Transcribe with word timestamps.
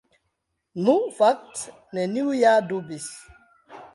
Nu, 0.85 0.93
fakte, 1.17 1.75
neniu 1.97 2.33
ja 2.39 2.57
dubis. 2.73 3.09